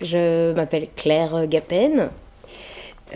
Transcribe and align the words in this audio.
Je 0.00 0.52
m'appelle 0.52 0.88
Claire 0.94 1.46
Gapen. 1.46 2.10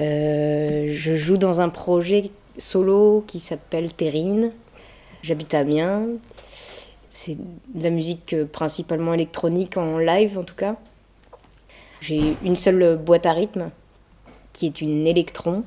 Euh, 0.00 0.86
je 0.90 1.14
joue 1.14 1.36
dans 1.36 1.60
un 1.60 1.68
projet 1.68 2.30
solo 2.58 3.24
qui 3.26 3.40
s'appelle 3.40 3.92
Terrine. 3.92 4.52
J'habite 5.22 5.54
à 5.54 5.60
Amiens. 5.60 6.06
C'est 7.10 7.36
de 7.36 7.82
la 7.82 7.90
musique 7.90 8.34
principalement 8.52 9.14
électronique 9.14 9.76
en 9.76 9.98
live 9.98 10.38
en 10.38 10.44
tout 10.44 10.54
cas. 10.54 10.76
J'ai 12.00 12.36
une 12.42 12.56
seule 12.56 12.96
boîte 12.96 13.26
à 13.26 13.32
rythme 13.32 13.70
qui 14.52 14.66
est 14.66 14.80
une 14.80 15.06
électron. 15.06 15.64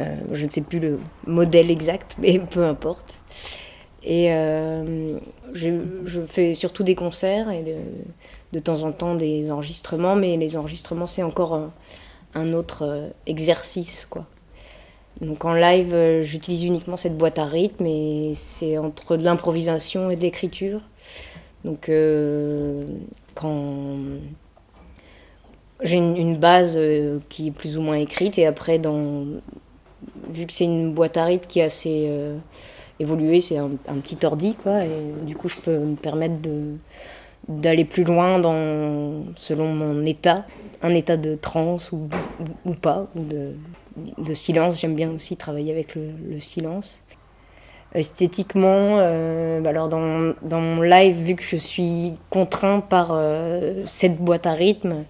Euh, 0.00 0.16
je 0.32 0.44
ne 0.44 0.50
sais 0.50 0.60
plus 0.60 0.78
le 0.78 1.00
modèle 1.26 1.70
exact, 1.70 2.16
mais 2.18 2.38
peu 2.50 2.64
importe. 2.64 3.14
Et 4.04 4.32
euh, 4.32 5.18
je, 5.52 6.20
fais 6.26 6.54
surtout 6.54 6.82
des 6.84 6.94
concerts 6.94 7.50
et 7.50 7.62
de, 7.62 7.76
temps 8.56 8.82
en 8.82 8.92
temps 8.92 9.14
des 9.14 9.50
enregistrements, 9.50 10.16
mais 10.16 10.36
les 10.36 10.56
enregistrements, 10.56 11.06
c'est 11.06 11.22
encore 11.22 11.70
un, 12.34 12.52
autre 12.52 12.84
euh, 12.84 13.08
exercice. 13.26 14.06
quoi. 14.08 14.26
Donc 15.20 15.44
en 15.44 15.52
live, 15.52 15.94
euh, 15.94 16.22
j'utilise 16.22 16.64
uniquement 16.64 16.96
cette 16.96 17.16
boîte 17.16 17.38
à 17.38 17.44
rythme 17.44 17.86
et 17.86 18.32
c'est 18.34 18.78
entre 18.78 19.16
de 19.16 19.24
l'improvisation 19.24 20.10
et 20.10 20.16
de 20.16 20.22
l'écriture. 20.22 20.80
Donc 21.64 21.90
quand 23.34 23.96
j'ai 25.82 25.96
une, 25.96 26.36
base 26.36 26.78
qui 27.28 27.48
est 27.48 27.50
plus 27.50 27.76
ou 27.76 27.82
moins 27.82 27.96
écrite 27.96 28.38
et 28.38 28.46
après, 28.46 28.78
dans, 28.78 29.26
vu 30.30 30.46
que 30.46 30.52
c'est 30.52 30.64
une 30.64 30.94
boîte 30.94 31.16
à 31.16 31.24
rythme 31.24 31.46
qui 31.48 31.58
est 31.58 31.64
assez 31.64 32.08
évoluer, 33.00 33.40
c'est 33.40 33.58
un, 33.58 33.70
petit 34.02 34.24
ordi, 34.24 34.54
quoi. 34.54 34.84
Et 34.84 35.22
du 35.22 35.36
coup, 35.36 35.48
je 35.48 35.56
peux 35.56 35.78
me 35.78 35.96
permettre 35.96 36.40
de 36.40 36.76
d'aller 37.48 37.84
plus 37.84 38.04
loin 38.04 38.38
dans, 38.38 39.24
selon 39.36 39.72
mon 39.72 40.04
état, 40.04 40.44
un 40.82 40.94
état 40.94 41.16
de 41.16 41.34
transe 41.34 41.92
ou, 41.92 42.08
ou, 42.64 42.74
pas, 42.74 43.08
ou 43.16 43.22
de, 43.22 44.34
silence. 44.34 44.80
J'aime 44.80 44.94
bien 44.94 45.10
aussi 45.10 45.36
travailler 45.36 45.72
avec 45.72 45.94
le, 45.94 46.40
silence. 46.40 47.02
Esthétiquement, 47.94 48.98
euh, 48.98 49.60
bah 49.60 49.70
alors 49.70 49.88
dans, 49.88 50.34
dans, 50.42 50.60
mon 50.60 50.82
live, 50.82 51.16
vu 51.16 51.34
que 51.34 51.42
je 51.42 51.56
suis 51.56 52.12
contraint 52.28 52.80
par 52.80 53.12
euh, 53.12 53.82
cette 53.86 54.18
boîte 54.18 54.46
à 54.46 54.52
rythme, 54.52 55.04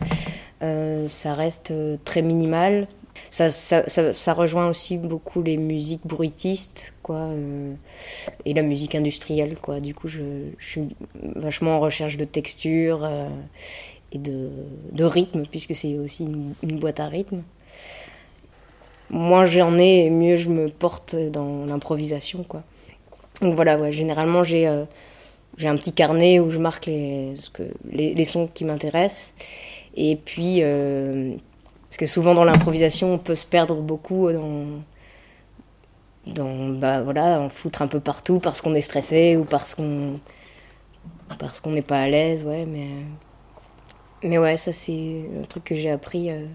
euh, 0.63 1.09
ça 1.09 1.35
reste 1.35 1.73
très 2.05 2.23
minimal 2.23 2.87
ça, 3.31 3.51
ça, 3.51 4.13
ça, 4.13 4.33
rejoint 4.33 4.69
aussi 4.69 4.97
beaucoup 4.97 5.43
les 5.43 5.57
musiques 5.57 6.07
bruitistes, 6.07 6.93
quoi, 7.03 7.17
euh, 7.17 7.75
et 8.45 8.55
la 8.55 8.63
musique 8.63 8.95
industrielle, 8.95 9.57
quoi. 9.61 9.81
Du 9.81 9.95
coup, 9.95 10.09
je, 10.09 10.23
je 10.59 10.67
suis 10.67 10.89
vachement 11.37 11.77
en 11.77 11.81
recherche 11.81 12.17
de 12.17 12.25
texture 12.25 13.05
euh, 13.05 13.29
et 14.13 14.19
de, 14.19 14.51
de, 14.93 15.05
rythme, 15.05 15.45
puisque 15.47 15.75
c'est 15.77 15.99
aussi 15.99 16.25
une, 16.63 16.79
boîte 16.79 17.01
à 17.01 17.07
rythme. 17.07 17.43
Moins 19.11 19.45
j'en 19.45 19.77
ai, 19.79 20.11
mieux 20.11 20.37
je 20.37 20.49
me 20.49 20.69
porte 20.69 21.15
dans 21.15 21.65
l'improvisation, 21.67 22.45
quoi. 22.45 22.63
Donc 23.41 23.55
voilà, 23.55 23.91
généralement 23.91 24.43
j'ai 24.43 24.67
euh, 24.67 24.85
j'ai 25.57 25.69
un 25.69 25.77
petit 25.77 25.93
carnet 25.93 26.41
où 26.41 26.51
je 26.51 26.59
marque 26.59 26.87
les, 26.87 27.35
ce 27.37 27.51
que, 27.51 27.63
les 27.91 28.25
sons 28.25 28.49
qui 28.53 28.65
m'intéressent. 28.65 29.33
Et 29.97 30.15
puis, 30.15 30.63
parce 31.89 31.97
que 31.97 32.07
souvent 32.07 32.35
dans 32.35 32.45
l'improvisation, 32.45 33.15
on 33.15 33.19
peut 33.19 33.35
se 33.35 33.47
perdre 33.47 33.77
beaucoup 33.77 34.31
dans, 34.31 34.67
dans 36.27 36.69
bah 36.69 37.03
voilà, 37.03 37.41
en 37.41 37.49
foutre 37.49 37.83
un 37.83 37.87
peu 37.87 38.01
partout 38.01 38.41
parce 38.41 38.61
qu'on 38.61 38.75
est 38.75 38.83
stressé 38.83 39.37
ou 39.37 39.45
parce 39.45 39.75
qu'on 39.75 40.21
parce 41.39 41.61
qu'on 41.61 41.71
n'est 41.71 41.83
pas 41.83 42.01
à 42.01 42.09
l'aise, 42.09 42.45
ouais, 42.45 42.67
mais 42.67 42.89
mais 44.23 44.39
ouais, 44.39 44.57
ça 44.57 44.73
c'est 44.73 45.23
un 45.41 45.45
truc 45.45 45.65
que 45.65 45.75
j'ai 45.75 45.91
appris 45.91 46.31
euh, 46.31 46.47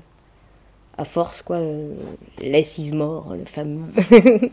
à 0.97 1.05
force 1.05 1.41
quoi, 1.41 1.57
euh, 1.57 1.93
less 2.39 2.77
is 2.77 2.91
more, 2.93 3.35
le 3.35 3.45
fameux. 3.45 3.91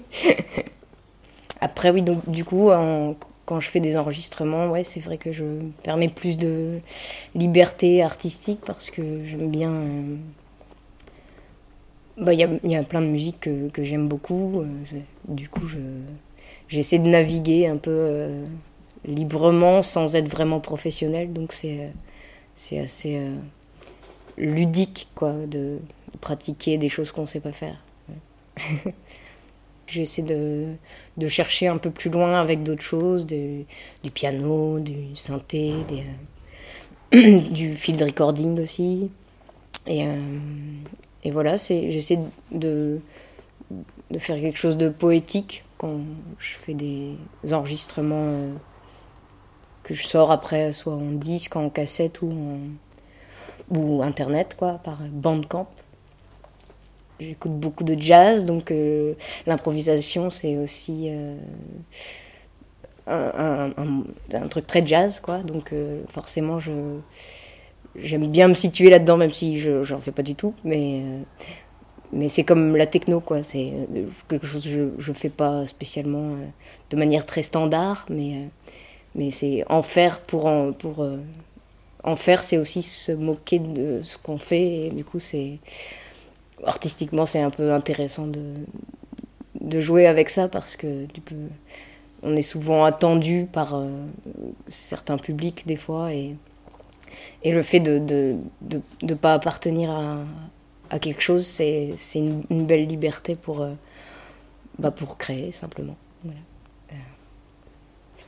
Après 1.61 1.91
oui, 1.91 2.03
donc 2.03 2.29
du 2.29 2.45
coup 2.45 2.71
quand 3.51 3.59
je 3.59 3.69
fais 3.69 3.81
des 3.81 3.97
enregistrements, 3.97 4.71
ouais, 4.71 4.85
c'est 4.85 5.01
vrai 5.01 5.19
que 5.19 5.33
je 5.33 5.43
me 5.43 5.71
permets 5.83 6.09
plus 6.09 6.39
de 6.39 6.79
liberté 7.35 8.01
artistique 8.01 8.61
parce 8.65 8.91
que 8.91 9.25
j'aime 9.25 9.51
bien 9.51 9.73
euh, 9.73 10.17
bah, 12.21 12.35
il 12.35 12.61
y, 12.65 12.77
a, 12.77 12.83
plein 12.83 13.01
de 13.01 13.07
musiques 13.07 13.41
que, 13.41 13.83
j'aime 13.83 14.07
beaucoup. 14.07 14.61
Euh, 14.61 14.67
du 15.27 15.49
coup, 15.49 15.67
j'essaie 16.69 16.99
de 16.99 17.09
naviguer 17.09 17.67
un 17.67 17.79
peu 17.79 17.95
euh, 17.95 18.45
librement 19.07 19.83
sans 19.83 20.17
être 20.17 20.29
vraiment 20.29 20.61
professionnel. 20.61 21.33
Donc, 21.33 21.55
c'est 21.55 21.91
euh, 22.73 22.83
assez 22.83 23.19
ludique 24.37 25.09
quoi, 25.15 25.33
de 25.33 25.79
pratiquer 26.21 26.77
des 26.77 26.91
choses 26.91 27.11
qu'on 27.11 27.23
ne 27.23 27.27
sait 27.27 27.41
pas 27.41 27.53
faire. 27.53 27.83
J'essaie 29.87 30.23
de, 30.23 30.75
de, 31.17 31.27
chercher 31.27 31.69
un 31.69 31.79
peu 31.79 31.91
plus 31.91 32.11
loin 32.11 32.35
avec 32.35 32.63
d'autres 32.63 32.83
choses, 32.83 33.27
du 33.27 33.65
piano, 34.13 34.79
du 34.79 35.17
synthé, 35.17 35.73
du 37.13 37.73
field 37.73 38.03
recording 38.03 38.61
aussi. 38.61 39.11
Et 41.25 41.31
voilà, 41.31 41.57
j'essaie 41.57 42.19
de, 42.51 43.01
de 44.11 44.19
faire 44.19 44.41
quelque 44.41 44.59
chose 44.59 44.77
de 44.77 44.89
poétique 44.89 45.65
quand 45.77 46.01
je 46.39 46.57
fais 46.57 46.75
des 46.75 47.17
enregistrements 47.53 48.27
euh, 48.27 48.53
que 49.83 49.95
je 49.95 50.05
sors 50.07 50.31
après, 50.31 50.73
soit 50.73 50.95
en 50.95 51.11
disque, 51.13 51.57
en 51.57 51.69
cassette 51.71 52.23
ou 52.23 52.33
ou 53.71 54.03
internet, 54.03 54.57
quoi, 54.59 54.81
par 54.83 54.99
Bandcamp. 55.01 55.69
J'écoute 57.21 57.53
beaucoup 57.53 57.85
de 57.85 58.01
jazz, 58.01 58.45
donc 58.45 58.73
euh, 58.73 59.15
l'improvisation 59.47 60.29
c'est 60.31 60.57
aussi 60.57 61.09
euh, 61.09 61.37
un, 63.07 63.71
un, 63.77 64.49
truc 64.49 64.67
très 64.67 64.85
jazz, 64.85 65.21
quoi. 65.21 65.39
Donc 65.39 65.73
forcément 66.09 66.59
je 66.59 66.73
j'aime 68.03 68.27
bien 68.29 68.49
me 68.49 68.55
situer 68.55 68.91
là-dedans, 68.91 69.17
même 69.17 69.31
si 69.31 69.59
je 69.61 69.93
n'en 69.93 69.99
fais 69.99 70.13
pas 70.13 70.23
du 70.23 70.35
tout. 70.35 70.55
Mais, 70.65 71.03
euh, 71.05 71.21
mais 72.13 72.29
c'est 72.29 72.45
comme 72.45 72.77
la 72.77 72.87
techno, 72.87 73.21
quoi. 73.21 73.43
C'est 73.43 73.73
euh, 73.73 74.07
quelque 74.29 74.47
chose 74.47 74.65
que 74.65 74.93
je 74.99 75.11
ne 75.11 75.17
fais 75.17 75.29
pas 75.29 75.67
spécialement 75.67 76.33
euh, 76.33 76.47
de 76.91 76.97
manière 76.97 77.27
très 77.27 77.43
standard, 77.43 78.07
mais, 78.09 78.49
mais 79.15 79.31
c'est 79.31 79.65
en 79.69 79.83
faire 79.83 80.21
pour 80.21 80.47
en, 80.47 80.73
pour, 80.73 81.07
en 82.05 82.17
faire, 82.17 82.43
c'est 82.43 82.59
aussi 82.59 82.83
se 82.83 83.13
moquer 83.13 83.59
de 83.59 84.01
ce 84.03 84.19
qu'on 84.19 84.39
fait. 84.39 84.87
Et 84.87 84.91
du 84.91 85.05
coup, 85.05 85.21
c'est 85.21 85.59
artistiquement, 86.65 87.27
c'est 87.27 87.41
un 87.41 87.51
peu 87.51 87.73
intéressant 87.73 88.27
de, 88.27 88.55
de 89.61 89.81
jouer 89.81 90.07
avec 90.07 90.31
ça 90.31 90.49
parce 90.49 90.77
que 90.77 91.07
on 92.23 92.37
est 92.37 92.43
souvent 92.43 92.85
attendu 92.85 93.49
par 93.51 93.83
certains 94.67 95.17
publics 95.17 95.67
des 95.67 95.77
fois 95.77 96.13
et 96.13 96.37
et 97.43 97.53
le 97.53 97.63
fait 97.63 97.81
de 97.81 97.99
ne 97.99 98.37
de, 98.61 98.81
de, 99.03 99.15
pas 99.15 99.35
appartenir 99.35 99.91
à, 99.91 100.19
à 100.91 100.99
quelque 100.99 101.23
chose, 101.23 101.47
c'est 101.47 101.95
une, 102.15 102.43
une, 102.51 102.67
belle 102.67 102.87
liberté 102.87 103.37
pour, 103.37 103.63
euh, 103.63 103.71
bah 104.79 104.91
pour 104.91 105.17
créer, 105.17 105.53
simplement. 105.53 105.97
Euh, 106.27 106.95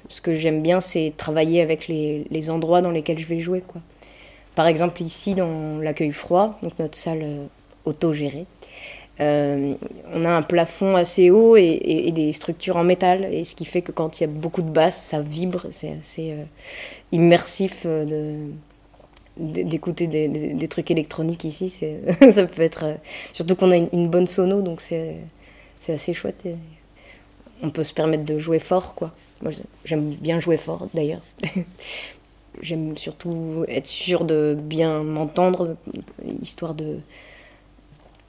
ce 0.08 0.20
que 0.20 0.34
j'aime 0.34 0.62
bien, 0.62 0.80
c'est 0.80 1.12
travailler 1.16 1.60
avec 1.60 1.88
les, 1.88 2.24
les, 2.30 2.50
endroits 2.50 2.82
dans 2.82 2.90
lesquels 2.90 3.18
je 3.18 3.26
vais 3.26 3.40
jouer. 3.40 3.62
Quoi. 3.66 3.80
Par 4.54 4.66
exemple, 4.66 5.02
ici, 5.02 5.34
dans 5.34 5.78
l'accueil 5.78 6.12
froid, 6.12 6.58
donc 6.62 6.78
notre 6.78 6.96
salle 6.96 7.22
euh, 7.22 7.46
autogérée, 7.84 8.46
euh, 9.20 9.74
on 10.12 10.24
a 10.24 10.30
un 10.30 10.42
plafond 10.42 10.96
assez 10.96 11.30
haut 11.30 11.56
et, 11.56 11.80
et, 11.84 12.12
des 12.12 12.32
structures 12.32 12.76
en 12.76 12.84
métal, 12.84 13.24
et 13.24 13.44
ce 13.44 13.54
qui 13.54 13.64
fait 13.64 13.82
que 13.82 13.92
quand 13.92 14.20
il 14.20 14.22
y 14.22 14.24
a 14.24 14.28
beaucoup 14.28 14.62
de 14.62 14.70
basses, 14.70 15.02
ça 15.02 15.20
vibre, 15.20 15.66
c'est 15.70 15.92
assez 16.00 16.34
immersif 17.12 17.86
de, 17.86 18.36
d'écouter 19.36 20.06
des, 20.06 20.68
trucs 20.68 20.90
électroniques 20.90 21.44
ici, 21.44 21.68
ça 22.32 22.44
peut 22.46 22.62
être. 22.62 22.84
Euh, 22.84 22.94
surtout 23.32 23.56
qu'on 23.56 23.70
a 23.70 23.76
une, 23.76 24.08
bonne 24.08 24.26
sono, 24.26 24.62
donc 24.62 24.80
c'est 24.80 25.18
assez 25.88 26.12
chouette. 26.12 26.46
on 27.62 27.70
peut 27.70 27.84
se 27.84 27.94
permettre 27.94 28.24
de 28.24 28.38
jouer 28.38 28.58
fort, 28.58 28.94
quoi. 28.94 29.12
Moi, 29.42 29.52
j'aime 29.84 30.10
bien 30.14 30.40
jouer 30.40 30.56
fort, 30.56 30.88
d'ailleurs. 30.94 31.22
j'aime 32.60 32.96
surtout 32.96 33.64
être 33.68 33.86
sûr 33.86 34.24
de 34.24 34.56
bien 34.58 35.02
m'entendre, 35.02 35.76
histoire 36.42 36.74
de. 36.74 36.98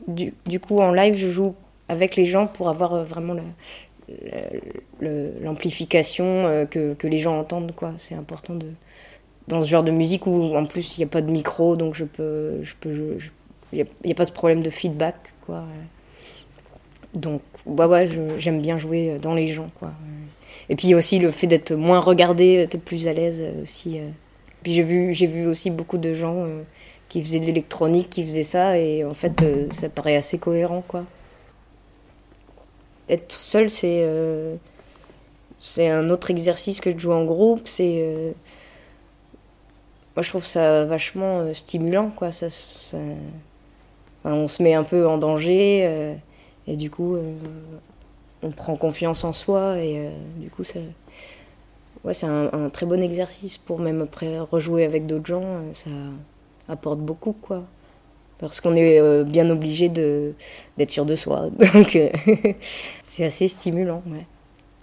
Du, 0.08 0.34
du, 0.46 0.60
coup, 0.60 0.80
en 0.80 0.92
live, 0.92 1.16
je 1.16 1.30
joue 1.30 1.56
avec 1.88 2.16
les 2.16 2.26
gens 2.26 2.48
pour 2.48 2.70
avoir 2.70 2.94
euh, 2.94 3.04
vraiment 3.04 3.36
l'amplification 5.02 6.26
euh, 6.26 6.66
que, 6.66 6.94
que 6.94 7.08
les 7.08 7.20
gens 7.20 7.38
entendent, 7.38 7.74
quoi. 7.76 7.94
C'est 7.98 8.16
important 8.16 8.56
de 8.56 8.68
dans 9.48 9.62
ce 9.62 9.68
genre 9.68 9.84
de 9.84 9.92
musique 9.92 10.26
où 10.28 10.56
en 10.56 10.66
plus 10.66 10.98
il 10.98 11.02
n'y 11.02 11.06
a 11.06 11.08
pas 11.08 11.22
de 11.22 11.32
micro, 11.32 11.76
donc 11.76 11.96
je 11.96 12.06
peux, 12.06 12.64
je 12.64 12.74
peux, 12.80 13.18
il 13.72 13.86
n'y 14.06 14.12
a, 14.12 14.16
pas 14.16 14.26
ce 14.26 14.32
problème 14.32 14.62
de 14.62 14.70
feedback, 14.70 15.16
quoi. 15.46 15.66
Donc, 17.14 17.42
bah 17.66 17.88
ouais, 17.88 18.08
j'aime 18.38 18.62
bien 18.62 18.78
jouer 18.78 19.18
dans 19.22 19.34
les 19.34 19.48
gens, 19.48 19.68
quoi. 19.80 19.92
Et 20.70 20.76
puis 20.76 20.96
aussi 20.96 21.20
le 21.20 21.32
fait 21.32 21.48
d'être 21.48 21.74
moins 21.74 22.00
regardé, 22.00 22.68
d'être 22.68 22.84
plus 22.84 23.08
à 23.08 23.14
l'aise 23.14 23.44
aussi. 23.62 24.00
Euh. 24.00 24.10
Puis 24.62 24.74
j'ai 24.74 24.84
vu, 24.84 25.14
j'ai 25.14 25.28
vu 25.28 25.46
aussi 25.46 25.70
beaucoup 25.72 25.98
de 25.98 26.14
gens 26.14 26.36
euh, 26.38 26.62
qui 27.10 27.22
faisait 27.22 27.40
de 27.40 27.46
l'électronique, 27.46 28.10
qui 28.10 28.24
faisait 28.24 28.44
ça, 28.44 28.78
et 28.78 29.04
en 29.04 29.14
fait, 29.14 29.44
ça 29.72 29.90
paraît 29.90 30.16
assez 30.16 30.38
cohérent, 30.38 30.84
quoi. 30.88 31.06
Être 33.10 33.34
seul, 33.34 33.70
c'est 33.70 34.08
c'est 35.60 35.90
un 35.90 36.10
autre 36.10 36.32
exercice 36.32 36.82
que 36.82 36.90
de 36.90 37.00
jouer 37.00 37.16
en 37.16 37.26
groupe. 37.26 37.62
C'est 37.66 38.34
moi, 40.16 40.22
je 40.22 40.30
trouve 40.30 40.46
ça 40.46 40.86
vachement 40.86 41.40
euh, 41.40 41.54
stimulant, 41.54 42.10
quoi. 42.10 42.32
Ça, 42.32 42.48
on 44.24 44.48
se 44.48 44.62
met 44.62 44.74
un 44.74 44.84
peu 44.84 45.08
en 45.08 45.18
danger, 45.18 45.82
euh, 45.86 46.14
et 46.68 46.76
du 46.76 46.92
coup, 46.92 47.16
euh, 47.16 47.34
on 48.44 48.52
prend 48.52 48.76
confiance 48.76 49.24
en 49.24 49.34
soi, 49.34 49.80
et 49.80 50.10
du 50.38 50.50
coup, 50.50 50.64
ça... 50.64 50.80
ouais, 52.04 52.14
c'est 52.14 52.28
un, 52.28 52.70
très 52.72 52.86
bon 52.86 53.02
exercice 53.02 53.58
pour 53.58 53.80
même 53.80 54.02
après 54.02 54.40
rejouer 54.40 54.86
avec 54.86 55.08
d'autres 55.08 55.26
gens. 55.26 55.62
ça 55.74 55.90
apporte 56.70 57.00
beaucoup, 57.00 57.34
quoi. 57.34 57.64
Parce 58.38 58.60
qu'on 58.62 58.76
est 58.76 59.24
bien 59.24 59.50
obligé 59.50 59.90
d'être 59.90 60.92
sûr 60.92 61.06
de 61.06 61.16
soi. 61.16 61.50
Donc, 61.74 61.98
c'est 63.02 63.26
assez 63.26 63.48
stimulant. 63.48 64.04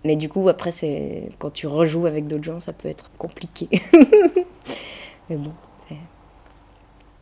Mais 0.05 0.17
du 0.17 0.29
coup, 0.29 0.49
après, 0.49 0.73
c'est 0.73 1.29
quand 1.39 1.51
tu 1.51 1.67
rejoues 1.67 2.07
avec 2.07 2.27
d'autres 2.27 2.45
gens, 2.45 2.61
ça 2.61 2.73
peut 2.73 2.89
être 2.89 3.11
compliqué. 3.17 3.69
Mais 5.31 5.37
bon, 5.37 5.53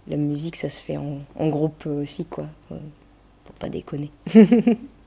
la 0.08 0.16
musique, 0.16 0.56
ça 0.56 0.70
se 0.70 0.80
fait 0.82 0.96
en, 0.96 1.48
groupe 1.48 1.86
aussi, 1.86 2.24
quoi. 2.24 2.46
Pour 2.68 3.54
pas 3.60 3.68
déconner. 3.68 4.10